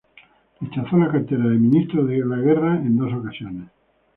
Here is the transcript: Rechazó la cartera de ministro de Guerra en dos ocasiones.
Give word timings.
Rechazó 0.59 0.97
la 0.97 1.11
cartera 1.11 1.43
de 1.47 1.59
ministro 1.59 2.03
de 2.03 2.15
Guerra 2.15 2.73
en 2.75 2.97
dos 2.97 3.13
ocasiones. 3.13 3.69